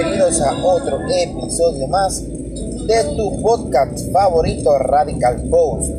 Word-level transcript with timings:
bienvenidos 0.00 0.40
a 0.40 0.64
otro 0.64 0.98
episodio 1.10 1.86
más 1.86 2.22
de 2.22 3.04
tu 3.16 3.42
podcast 3.42 4.10
favorito 4.10 4.78
Radical 4.78 5.42
Post. 5.50 5.90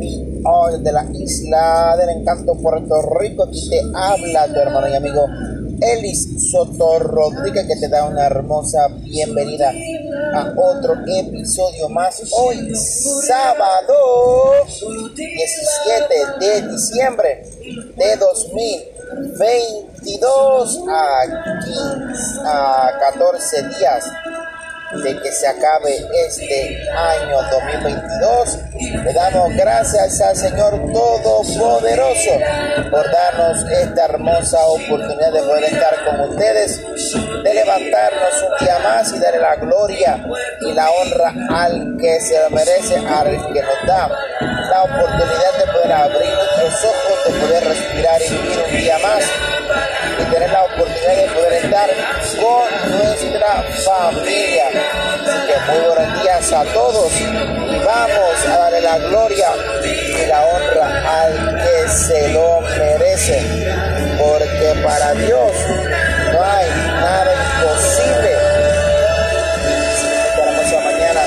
Y 0.00 0.42
hoy 0.44 0.82
de 0.82 0.90
la 0.90 1.06
isla 1.14 1.94
del 1.98 2.18
encanto 2.18 2.56
Puerto 2.56 3.00
Rico, 3.20 3.44
aquí 3.44 3.68
te 3.70 3.80
habla 3.94 4.48
tu 4.48 4.58
hermano 4.58 4.88
y 4.88 4.94
amigo 4.94 5.24
Elis 5.80 6.50
Soto 6.50 6.98
Rodríguez 6.98 7.68
que 7.68 7.76
te 7.76 7.88
da 7.88 8.06
una 8.06 8.26
hermosa 8.26 8.88
bienvenida 9.04 9.72
a 10.34 10.52
otro 10.56 10.94
episodio 11.06 11.88
más. 11.90 12.20
Hoy 12.32 12.74
sábado 12.74 13.94
17 14.66 16.14
de 16.40 16.72
diciembre 16.72 17.44
de 17.96 18.16
2022 19.08 20.88
a, 20.88 21.24
15, 21.64 22.40
a 22.44 22.98
14 23.00 23.62
días 23.62 24.04
de 24.92 25.20
que 25.20 25.32
se 25.32 25.46
acabe 25.46 26.06
este 26.26 26.90
año 26.90 27.42
2022. 27.50 28.58
Le 29.04 29.12
damos 29.12 29.54
gracias 29.54 30.20
al 30.20 30.36
Señor 30.36 30.80
Todopoderoso 30.92 32.30
por 32.90 33.10
darnos 33.10 33.64
esta 33.70 34.04
hermosa 34.06 34.58
oportunidad 34.66 35.32
de 35.32 35.40
poder 35.40 35.64
estar 35.64 36.04
con 36.04 36.20
ustedes, 36.30 36.80
de 37.44 37.54
levantarnos 37.54 38.42
un 38.42 38.66
día 38.66 38.78
más 38.78 39.12
y 39.12 39.18
darle 39.18 39.40
la 39.40 39.56
gloria 39.56 40.24
y 40.60 40.72
la 40.72 40.90
honra 40.90 41.34
al 41.50 41.96
que 42.00 42.20
se 42.20 42.40
lo 42.42 42.50
merece, 42.50 42.96
al 42.96 43.52
que 43.52 43.62
nos 43.62 43.86
da 43.86 44.08
la 44.70 44.84
oportunidad 44.84 45.58
de 45.58 45.72
poder 45.72 45.92
abrir 45.92 46.32
nuestros 46.34 46.84
ojos, 46.84 47.24
de 47.26 47.40
poder 47.40 47.64
respirar 47.64 48.22
y 48.22 48.30
vivir 48.30 48.64
un 48.70 48.76
día 48.78 48.98
más 48.98 49.24
tener 50.30 50.50
la 50.50 50.64
oportunidad 50.64 51.16
de 51.16 51.28
poder 51.28 51.52
estar 51.64 51.90
con 52.40 52.90
nuestra 52.90 53.62
familia. 53.84 54.68
Así 55.26 55.46
que 55.46 55.72
muy 55.72 55.86
buenos 55.86 56.22
días 56.22 56.52
a 56.52 56.64
todos 56.64 57.12
y 57.20 57.84
vamos 57.84 58.46
a 58.46 58.58
darle 58.58 58.80
la 58.80 58.98
gloria 58.98 59.48
y 59.84 60.26
la 60.26 60.44
honra 60.44 61.22
al 61.22 61.62
que 61.62 61.88
se 61.88 62.28
lo 62.32 62.60
merece, 62.60 63.42
porque 64.18 64.80
para 64.82 65.14
Dios 65.14 65.52
no 66.32 66.44
hay 66.44 66.68
nada 67.00 67.32
imposible. 67.34 68.36
Esta 70.62 70.80
mañana 70.80 71.20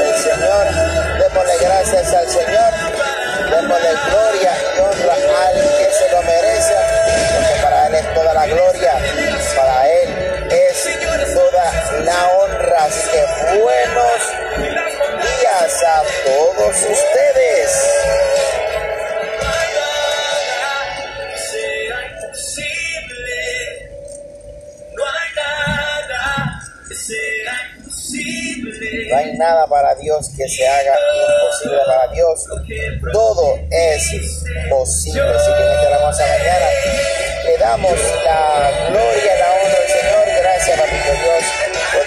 el 0.00 0.14
Señor, 0.14 0.66
démosle 1.18 1.58
gracias 1.60 2.14
al 2.14 2.28
Señor, 2.28 2.72
démosle 3.50 3.90
gloria 4.10 4.52
buenos 13.44 14.20
días 15.22 15.84
a 15.84 16.02
todos 16.24 16.76
ustedes. 16.76 17.98
No 29.10 29.16
hay 29.16 29.36
nada 29.38 29.66
para 29.66 29.94
Dios 29.94 30.30
que 30.36 30.46
se 30.48 30.66
haga 30.66 30.94
imposible 31.22 31.78
para 31.86 32.12
Dios. 32.12 32.44
Todo 33.12 33.58
es 33.70 34.44
posible. 34.68 35.22
Así 35.22 35.50
que 35.52 35.62
en 35.62 35.70
esta 35.70 35.90
hermosa 35.96 36.26
mañana 36.26 36.66
le 37.44 37.58
damos 37.58 37.98
la 38.24 38.88
gloria 38.90 39.36
la 39.38 39.57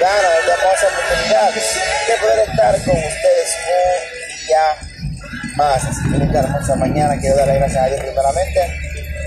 esta 0.02 0.54
hermosa 0.54 0.88
oportunidad 0.88 1.54
de 1.54 2.18
poder 2.18 2.50
estar 2.50 2.74
con 2.86 2.98
ustedes 2.98 3.50
un 3.70 4.48
día 4.48 5.56
más. 5.56 5.86
Así 5.86 6.10
que 6.10 6.24
esta 6.24 6.40
hermosa 6.40 6.76
mañana 6.76 7.20
quiero 7.20 7.36
darle 7.36 7.60
gracias 7.60 7.84
a 7.84 7.88
Dios 7.88 8.00
primeramente 8.02 8.60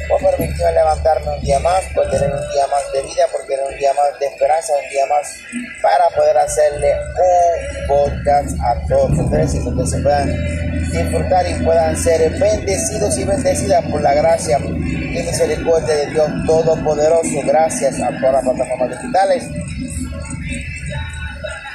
por 0.09 0.21
permitirme 0.21 0.73
levantarme 0.73 1.31
un 1.31 1.41
día 1.41 1.59
más, 1.61 1.81
por 1.95 2.11
tener 2.11 2.31
un 2.31 2.51
día 2.53 2.67
más 2.67 2.93
de 2.93 3.03
vida, 3.03 3.25
por 3.31 3.47
tener 3.47 3.65
un 3.65 3.79
día 3.79 3.93
más 3.95 4.19
de 4.19 4.27
esperanza, 4.27 4.73
un 4.83 4.91
día 4.91 5.07
más 5.07 5.33
para 5.81 6.09
poder 6.11 6.37
hacerle 6.39 6.93
un 6.93 7.87
podcast 7.87 8.61
a 8.61 8.87
todos 8.89 9.19
ustedes 9.19 9.55
y 9.55 9.63
que 9.63 9.69
ustedes 9.69 9.91
se 9.91 9.99
puedan 10.01 10.91
disfrutar 10.91 11.47
y 11.49 11.55
puedan 11.65 11.97
ser 11.97 12.31
bendecidos 12.39 13.17
y 13.17 13.25
bendecidas 13.25 13.85
por 13.85 14.03
la 14.03 14.15
gracia 14.15 14.59
y 14.59 15.23
misericordia 15.23 15.95
de 15.95 16.07
Dios 16.07 16.29
Todopoderoso. 16.47 17.41
Gracias 17.47 18.01
a 18.01 18.09
todas 18.21 18.35
las 18.35 18.43
plataformas 18.43 18.91
digitales 18.91 19.45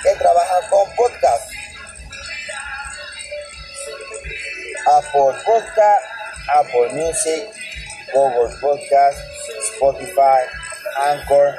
que 0.10 0.16
trabajan 0.20 0.70
con 0.70 0.90
podcast. 0.96 1.52
Apple 4.98 5.38
Podcast, 5.46 6.04
Apple 6.56 6.90
Music, 6.94 7.44
Google 8.14 8.50
Podcast, 8.60 9.20
Spotify, 9.74 10.42
Anchor, 10.98 11.54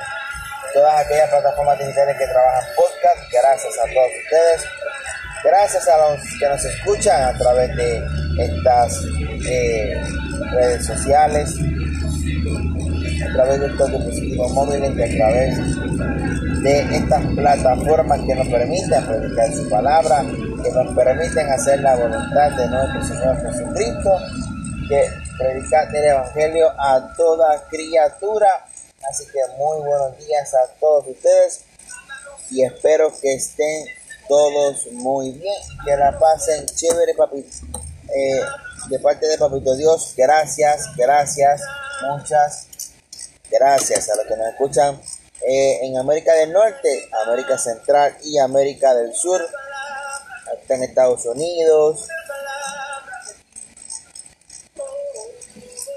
todas 0.75 1.05
aquellas 1.05 1.31
plataformas 1.31 1.79
digitales 1.79 2.17
que 2.19 2.27
trabajan 2.27 2.65
podcast. 2.75 3.33
Gracias 3.33 3.75
a 3.79 3.83
todos 3.83 4.11
ustedes. 4.25 4.65
Gracias 5.45 5.89
a 5.89 5.97
los 5.99 6.21
que 6.39 6.49
nos 6.49 6.65
escuchan 6.65 7.23
a 7.23 7.39
través 7.39 7.77
de 7.77 8.03
estas 8.39 9.05
eh, 9.47 10.03
redes 10.51 10.87
sociales, 10.87 11.55
a 13.29 13.33
través 13.33 13.61
de 13.61 13.67
estos 13.67 13.91
dispositivos 13.93 14.53
móviles 14.53 14.91
y 14.97 15.03
a 15.03 15.17
través 15.17 16.40
de 16.63 16.97
estas 16.97 17.25
plataformas 17.35 18.21
que 18.27 18.35
nos 18.35 18.49
permiten 18.49 19.07
predicar 19.07 19.53
su 19.53 19.69
palabra, 19.69 20.23
que 20.63 20.71
nos 20.71 20.95
permiten 20.95 21.51
hacer 21.51 21.81
la 21.81 21.97
voluntad 21.97 22.51
de 22.51 22.69
nuestro 22.69 23.03
Señor 23.05 23.37
Jesucristo, 23.41 24.11
que 24.89 25.09
predicar 25.39 25.95
el 25.95 26.05
Evangelio 26.05 26.69
a 26.79 27.15
toda 27.17 27.63
criatura. 27.69 28.49
Así 29.09 29.25
que 29.27 29.41
muy 29.57 29.79
buenos 29.87 30.19
días 30.19 30.55
a 30.55 30.71
todos 30.79 31.07
ustedes 31.09 31.65
y 32.51 32.65
espero 32.65 33.11
que 33.21 33.35
estén 33.35 33.87
todos 34.29 34.87
muy 34.93 35.33
bien, 35.33 35.63
que 35.85 35.97
la 35.97 36.19
pasen 36.19 36.67
chévere, 36.67 37.15
papi. 37.15 37.39
Eh, 37.39 38.41
de 38.89 38.99
parte 38.99 39.27
de 39.27 39.39
Papito 39.39 39.77
Dios, 39.77 40.15
gracias, 40.17 40.97
gracias, 40.97 41.61
muchas 42.09 42.67
gracias 43.51 44.11
a 44.11 44.17
los 44.17 44.27
que 44.27 44.37
nos 44.37 44.49
escuchan 44.49 45.01
eh, 45.47 45.87
en 45.87 45.97
América 45.97 46.35
del 46.35 46.53
Norte, 46.53 47.09
América 47.27 47.57
Central 47.57 48.17
y 48.23 48.39
América 48.39 48.95
del 48.95 49.15
Sur, 49.15 49.41
hasta 50.53 50.75
en 50.75 50.83
Estados 50.83 51.25
Unidos, 51.25 52.07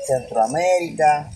Centroamérica. 0.07 1.29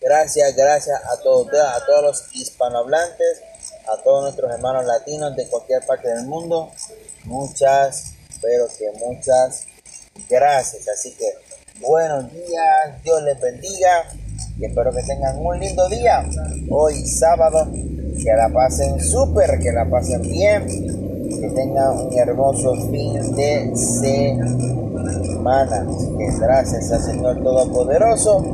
Gracias, 0.00 0.54
gracias 0.54 1.00
a 1.04 1.16
todos, 1.22 1.48
a 1.48 1.84
todos 1.84 2.02
los 2.02 2.34
hispanohablantes, 2.34 3.42
a 3.88 4.02
todos 4.02 4.22
nuestros 4.22 4.50
hermanos 4.52 4.86
latinos 4.86 5.34
de 5.36 5.48
cualquier 5.48 5.84
parte 5.84 6.08
del 6.08 6.24
mundo. 6.24 6.70
Muchas, 7.24 8.14
pero 8.40 8.68
que 8.68 8.90
muchas 8.92 9.66
gracias. 10.28 10.88
Así 10.88 11.14
que 11.14 11.26
buenos 11.80 12.32
días, 12.32 13.02
Dios 13.02 13.22
les 13.22 13.40
bendiga 13.40 14.08
y 14.58 14.64
espero 14.64 14.90
que 14.90 15.02
tengan 15.02 15.38
un 15.38 15.58
lindo 15.58 15.88
día. 15.88 16.24
Hoy 16.68 16.94
sábado, 17.06 17.68
que 17.72 18.34
la 18.36 18.48
pasen 18.52 19.00
súper, 19.00 19.58
que 19.60 19.70
la 19.70 19.88
pasen 19.88 20.20
bien, 20.22 20.66
que 20.66 21.48
tengan 21.54 21.96
un 21.96 22.18
hermoso 22.18 22.74
fin 22.90 23.14
de 23.36 23.70
semana. 23.76 24.26
Gracias 26.40 26.90
al 26.90 27.00
Señor 27.00 27.40
Todopoderoso. 27.42 28.44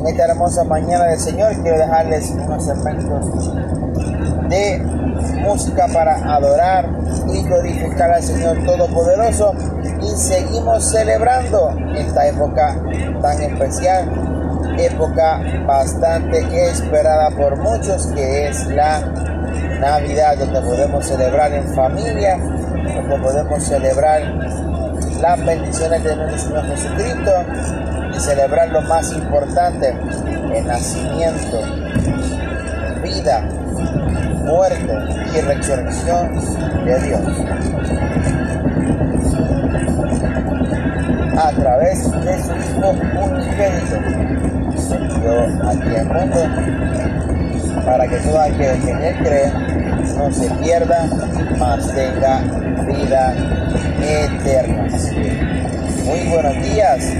En 0.00 0.06
esta 0.08 0.24
hermosa 0.24 0.64
mañana 0.64 1.04
del 1.04 1.20
Señor 1.20 1.54
quiero 1.62 1.78
dejarles 1.78 2.30
unos 2.30 2.64
segmentos 2.64 3.54
de 4.48 4.80
música 5.46 5.86
para 5.92 6.34
adorar 6.34 6.88
y 7.32 7.42
glorificar 7.44 8.10
al 8.10 8.22
Señor 8.22 8.64
Todopoderoso 8.64 9.54
y 10.02 10.16
seguimos 10.16 10.84
celebrando 10.90 11.74
esta 11.94 12.26
época 12.26 12.76
tan 13.20 13.42
especial, 13.42 14.10
época 14.78 15.40
bastante 15.66 16.38
esperada 16.68 17.30
por 17.30 17.56
muchos 17.56 18.06
que 18.08 18.48
es 18.48 18.66
la 18.68 19.00
Navidad, 19.80 20.38
donde 20.38 20.60
podemos 20.60 21.06
celebrar 21.06 21.52
en 21.52 21.66
familia, 21.74 22.36
donde 22.38 23.18
podemos 23.18 23.62
celebrar 23.62 24.22
las 25.20 25.44
bendiciones 25.44 26.02
de 26.04 26.16
nuestro 26.16 26.38
Señor 26.38 26.66
Jesucristo 26.66 27.32
y 28.14 28.20
celebrar 28.20 28.68
lo 28.70 28.82
más 28.82 29.12
importante, 29.12 29.96
el 30.54 30.66
nacimiento, 30.66 31.60
vida, 33.02 33.40
muerte 34.44 34.98
y 35.34 35.40
resurrección 35.40 36.34
de 36.84 36.98
Dios. 37.00 37.20
A 41.38 41.50
través 41.52 42.10
de 42.10 42.42
su 42.42 42.52
Hijo 42.52 42.94
Cristo 43.56 43.96
se 44.76 44.94
envió 44.94 45.34
aquí 45.68 45.96
al 45.96 46.06
mundo 46.06 46.40
para 47.84 48.06
que 48.06 48.16
todo 48.18 48.40
aquel 48.40 48.80
que 48.82 48.90
en 48.90 49.02
él 49.02 49.16
cree 49.22 49.52
no 50.16 50.32
se 50.32 50.50
pierda, 50.62 51.06
mas 51.58 51.94
tenga 51.94 52.40
vida 52.86 53.34
eterna. 54.00 54.86
Muy 56.04 56.28
buenos 56.28 56.54
días 56.62 57.12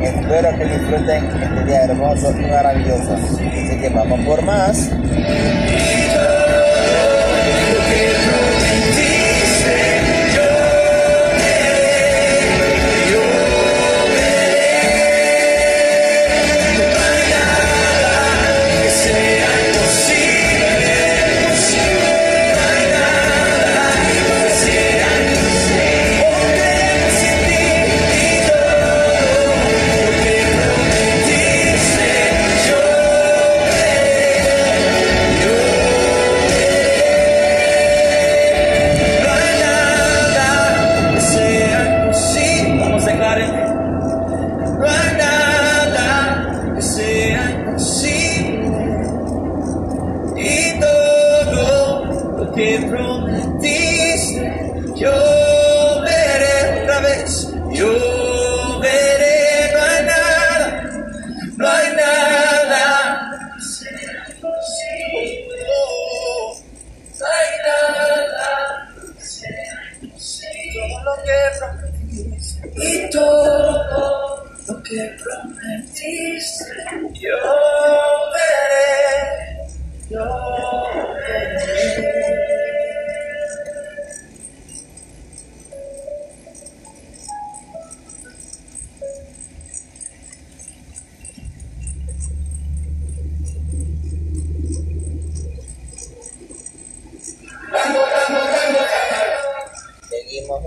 y 0.00 0.04
espero 0.04 0.56
que 0.56 0.64
disfruten 0.64 1.24
este 1.24 1.64
día 1.64 1.84
hermoso 1.84 2.30
y 2.38 2.46
maravilloso. 2.46 3.14
Así 3.14 3.80
que 3.80 3.90
vamos 3.94 4.20
por 4.20 4.42
más. 4.42 4.90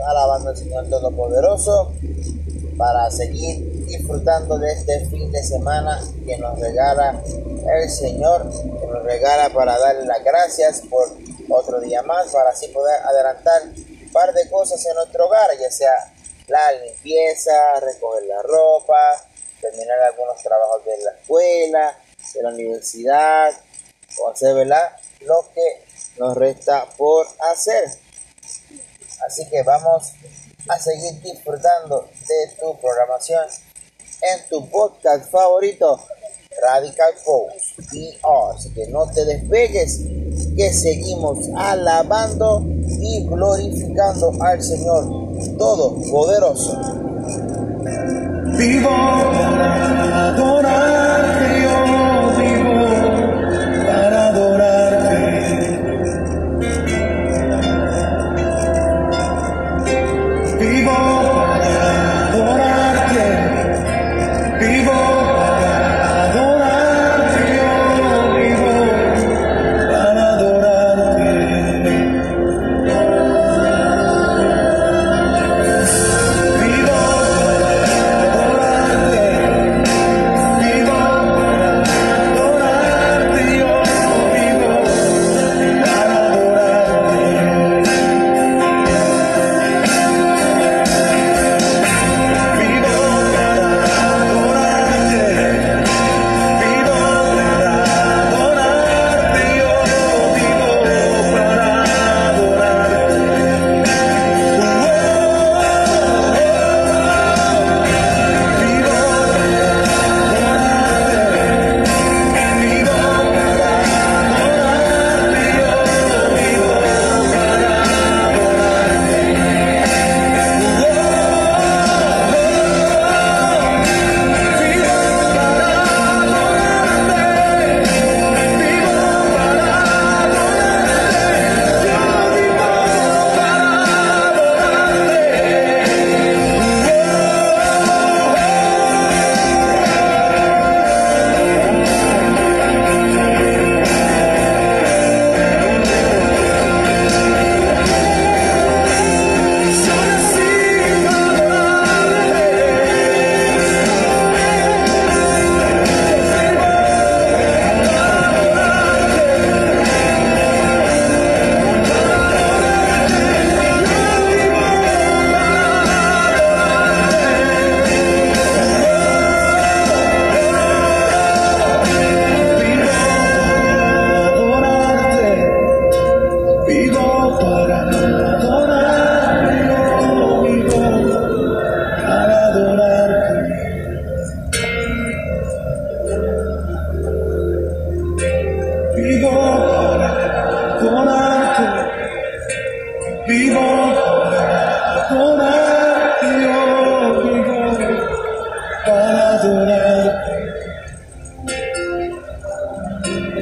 Alabando 0.07 0.49
al 0.49 0.57
Señor 0.57 0.89
Todopoderoso 0.89 1.93
para 2.77 3.09
seguir 3.11 3.74
disfrutando 4.05 4.59
de 4.59 4.71
este 4.71 5.03
fin 5.07 5.31
de 5.31 5.43
semana 5.43 5.99
que 6.27 6.37
nos 6.37 6.59
regala 6.59 7.23
el 7.25 7.89
Señor, 7.89 8.47
que 8.51 8.85
nos 8.85 9.03
regala 9.03 9.49
para 9.49 9.79
darle 9.79 10.05
las 10.05 10.23
gracias 10.23 10.81
por 10.81 11.07
otro 11.49 11.79
día 11.79 12.03
más, 12.03 12.27
para 12.27 12.51
así 12.51 12.67
poder 12.67 13.01
adelantar 13.01 13.63
un 13.63 14.11
par 14.11 14.31
de 14.31 14.47
cosas 14.47 14.85
en 14.85 14.93
nuestro 14.93 15.25
hogar, 15.25 15.49
ya 15.59 15.71
sea 15.71 16.13
la 16.47 16.71
limpieza, 16.73 17.79
recoger 17.79 18.25
la 18.25 18.43
ropa, 18.43 19.25
terminar 19.59 19.99
algunos 20.01 20.39
trabajos 20.43 20.85
de 20.85 20.97
la 21.03 21.11
escuela, 21.11 21.99
de 22.31 22.43
la 22.43 22.49
universidad, 22.49 23.53
o 24.19 24.29
hacer 24.29 24.67
lo 25.21 25.49
que 25.51 25.83
nos 26.19 26.37
resta 26.37 26.85
por 26.95 27.25
hacer. 27.51 27.85
Así 29.25 29.49
que 29.49 29.63
vamos 29.63 30.13
a 30.67 30.77
seguir 30.77 31.19
disfrutando 31.21 32.07
de 32.27 32.55
tu 32.59 32.79
programación 32.79 33.47
en 34.21 34.49
tu 34.49 34.69
podcast 34.69 35.29
favorito, 35.31 35.99
Radical 36.61 37.13
Post 37.25 37.89
PR. 37.89 38.55
Así 38.55 38.69
que 38.73 38.87
no 38.87 39.05
te 39.11 39.25
despegues, 39.25 40.01
que 40.55 40.73
seguimos 40.73 41.39
alabando 41.55 42.63
y 42.65 43.25
glorificando 43.27 44.31
al 44.41 44.61
Señor 44.61 45.05
Todopoderoso. 45.57 46.79
Vivo 48.57 48.89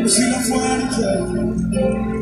Encima 0.03 0.37
fuerte. 0.41 2.12